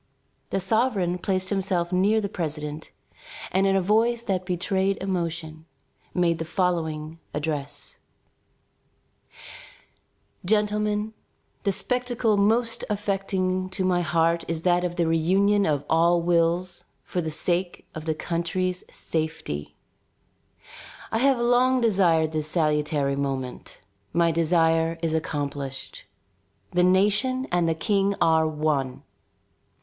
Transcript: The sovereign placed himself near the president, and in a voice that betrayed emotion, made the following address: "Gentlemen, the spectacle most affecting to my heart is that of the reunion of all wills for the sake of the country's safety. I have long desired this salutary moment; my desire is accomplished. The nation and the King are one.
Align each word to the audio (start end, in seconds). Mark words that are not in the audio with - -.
The 0.49 0.59
sovereign 0.59 1.19
placed 1.19 1.49
himself 1.49 1.91
near 1.93 2.19
the 2.19 2.27
president, 2.27 2.89
and 3.51 3.67
in 3.67 3.75
a 3.75 3.81
voice 3.83 4.23
that 4.23 4.47
betrayed 4.47 4.97
emotion, 4.97 5.67
made 6.11 6.39
the 6.39 6.43
following 6.43 7.19
address: 7.35 7.99
"Gentlemen, 10.43 11.13
the 11.65 11.71
spectacle 11.71 12.35
most 12.35 12.83
affecting 12.89 13.69
to 13.69 13.83
my 13.85 14.01
heart 14.01 14.43
is 14.47 14.63
that 14.63 14.83
of 14.83 14.95
the 14.95 15.05
reunion 15.05 15.67
of 15.67 15.85
all 15.87 16.19
wills 16.19 16.83
for 17.03 17.21
the 17.21 17.29
sake 17.29 17.85
of 17.93 18.05
the 18.05 18.15
country's 18.15 18.83
safety. 18.89 19.75
I 21.11 21.19
have 21.19 21.37
long 21.37 21.79
desired 21.79 22.31
this 22.31 22.47
salutary 22.47 23.15
moment; 23.15 23.81
my 24.13 24.31
desire 24.31 24.97
is 25.03 25.13
accomplished. 25.13 26.05
The 26.71 26.83
nation 26.83 27.45
and 27.51 27.69
the 27.69 27.75
King 27.75 28.15
are 28.19 28.47
one. 28.47 29.03